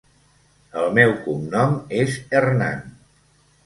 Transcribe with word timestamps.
El 0.85 0.89
meu 0.95 1.13
cognom 1.27 1.79
és 2.01 2.19
Hernán. 2.41 2.85